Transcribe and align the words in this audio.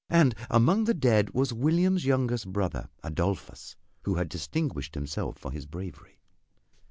And 0.09 0.33
among 0.49 0.85
the 0.85 0.95
dead 0.95 1.29
was 1.29 1.53
William's 1.53 2.05
youngest 2.05 2.51
brother, 2.51 2.89
Adolphus, 3.03 3.75
who 4.01 4.15
had 4.15 4.29
distinguished 4.29 4.95
himself 4.95 5.37
for 5.37 5.51
his 5.51 5.67
bravery. 5.67 6.19